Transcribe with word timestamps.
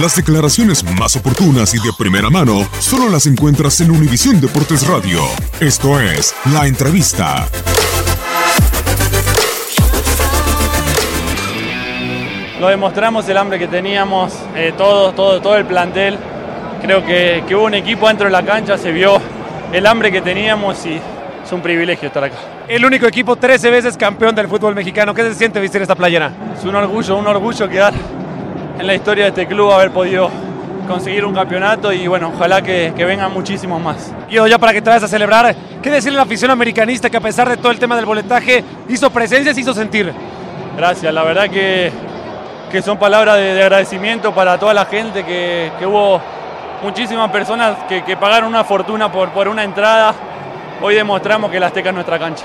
Las 0.00 0.16
declaraciones 0.16 0.82
más 0.98 1.14
oportunas 1.14 1.72
y 1.72 1.78
de 1.78 1.92
primera 1.96 2.28
mano 2.28 2.68
solo 2.80 3.08
las 3.08 3.26
encuentras 3.26 3.80
en 3.80 3.92
Univisión 3.92 4.40
Deportes 4.40 4.88
Radio. 4.88 5.20
Esto 5.60 6.00
es 6.00 6.34
La 6.52 6.66
Entrevista. 6.66 7.46
Lo 12.58 12.66
demostramos 12.66 13.28
el 13.28 13.36
hambre 13.36 13.56
que 13.56 13.68
teníamos, 13.68 14.32
eh, 14.56 14.74
todo, 14.76 15.12
todo, 15.12 15.40
todo 15.40 15.56
el 15.56 15.64
plantel. 15.64 16.18
Creo 16.82 17.06
que, 17.06 17.44
que 17.46 17.54
hubo 17.54 17.66
un 17.66 17.74
equipo 17.74 18.08
dentro 18.08 18.26
de 18.26 18.32
la 18.32 18.44
cancha, 18.44 18.76
se 18.76 18.90
vio 18.90 19.22
el 19.72 19.86
hambre 19.86 20.10
que 20.10 20.20
teníamos 20.20 20.84
y 20.86 20.94
es 21.44 21.52
un 21.52 21.62
privilegio 21.62 22.08
estar 22.08 22.24
acá. 22.24 22.36
El 22.66 22.84
único 22.84 23.06
equipo 23.06 23.36
13 23.36 23.70
veces 23.70 23.96
campeón 23.96 24.34
del 24.34 24.48
fútbol 24.48 24.74
mexicano. 24.74 25.14
¿Qué 25.14 25.22
se 25.22 25.34
siente 25.34 25.60
vestir 25.60 25.82
esta 25.82 25.94
playera? 25.94 26.32
Es 26.58 26.64
un 26.64 26.74
orgullo, 26.74 27.16
un 27.16 27.28
orgullo 27.28 27.68
quedar 27.68 27.94
en 28.78 28.86
la 28.86 28.94
historia 28.94 29.24
de 29.24 29.30
este 29.30 29.46
club, 29.46 29.72
haber 29.72 29.90
podido 29.90 30.30
conseguir 30.86 31.24
un 31.24 31.34
campeonato 31.34 31.92
y 31.92 32.06
bueno, 32.06 32.32
ojalá 32.34 32.62
que, 32.62 32.92
que 32.94 33.04
vengan 33.04 33.32
muchísimos 33.32 33.80
más. 33.80 34.12
Y 34.28 34.34
ya 34.34 34.58
para 34.58 34.72
que 34.72 34.82
te 34.82 34.90
vayas 34.90 35.04
a 35.04 35.08
celebrar, 35.08 35.54
¿qué 35.82 35.90
decirle 35.90 36.18
a 36.18 36.20
la 36.20 36.24
afición 36.24 36.50
americanista 36.50 37.08
que 37.08 37.16
a 37.16 37.20
pesar 37.20 37.48
de 37.48 37.56
todo 37.56 37.72
el 37.72 37.78
tema 37.78 37.96
del 37.96 38.04
boletaje 38.04 38.64
hizo 38.88 39.10
presencia 39.10 39.54
se 39.54 39.60
hizo 39.60 39.72
sentir? 39.72 40.12
Gracias, 40.76 41.12
la 41.14 41.22
verdad 41.22 41.48
que, 41.48 41.90
que 42.70 42.82
son 42.82 42.98
palabras 42.98 43.36
de, 43.36 43.54
de 43.54 43.62
agradecimiento 43.62 44.34
para 44.34 44.58
toda 44.58 44.74
la 44.74 44.84
gente, 44.86 45.24
que, 45.24 45.70
que 45.78 45.86
hubo 45.86 46.20
muchísimas 46.82 47.30
personas 47.30 47.76
que, 47.88 48.02
que 48.04 48.16
pagaron 48.16 48.48
una 48.48 48.64
fortuna 48.64 49.10
por, 49.10 49.30
por 49.30 49.48
una 49.48 49.64
entrada. 49.64 50.14
Hoy 50.82 50.94
demostramos 50.94 51.50
que 51.50 51.58
la 51.58 51.68
Azteca 51.68 51.88
es 51.88 51.94
nuestra 51.94 52.18
cancha. 52.18 52.44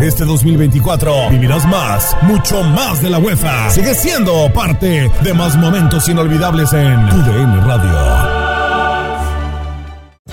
Este 0.00 0.24
2024 0.24 1.30
vivirás 1.30 1.66
más, 1.66 2.16
mucho 2.22 2.62
más 2.62 3.02
de 3.02 3.10
la 3.10 3.18
UEFA. 3.18 3.70
Sigue 3.70 3.94
siendo 3.94 4.52
parte 4.52 5.10
de 5.22 5.34
más 5.34 5.56
momentos 5.56 6.08
inolvidables 6.08 6.72
en 6.72 7.08
tu 7.08 7.16
DN 7.22 7.60
Radio. 7.60 8.27